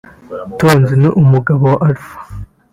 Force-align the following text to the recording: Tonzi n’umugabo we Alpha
Tonzi 0.59 0.93
n’umugabo 1.01 1.63
we 1.71 1.77
Alpha 1.87 2.17